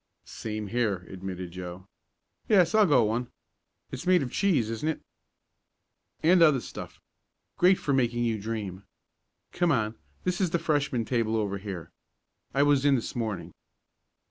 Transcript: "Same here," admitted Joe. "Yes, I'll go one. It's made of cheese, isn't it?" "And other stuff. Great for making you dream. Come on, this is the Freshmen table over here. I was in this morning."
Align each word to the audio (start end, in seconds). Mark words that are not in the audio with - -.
"Same 0.25 0.65
here," 0.65 1.05
admitted 1.11 1.51
Joe. 1.51 1.85
"Yes, 2.49 2.73
I'll 2.73 2.87
go 2.87 3.03
one. 3.03 3.27
It's 3.91 4.07
made 4.07 4.23
of 4.23 4.31
cheese, 4.31 4.67
isn't 4.71 4.89
it?" 4.89 4.99
"And 6.23 6.41
other 6.41 6.59
stuff. 6.59 6.99
Great 7.59 7.77
for 7.77 7.93
making 7.93 8.23
you 8.23 8.39
dream. 8.41 8.85
Come 9.51 9.71
on, 9.71 9.93
this 10.23 10.41
is 10.41 10.49
the 10.49 10.57
Freshmen 10.57 11.05
table 11.05 11.35
over 11.37 11.59
here. 11.59 11.91
I 12.51 12.63
was 12.63 12.83
in 12.83 12.95
this 12.95 13.15
morning." 13.15 13.53